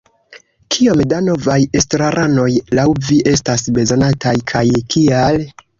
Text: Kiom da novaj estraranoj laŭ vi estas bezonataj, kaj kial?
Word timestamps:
Kiom 0.75 1.03
da 1.11 1.19
novaj 1.25 1.59
estraranoj 1.81 2.49
laŭ 2.79 2.89
vi 3.11 3.21
estas 3.37 3.71
bezonataj, 3.79 4.37
kaj 4.55 4.69
kial? 4.95 5.45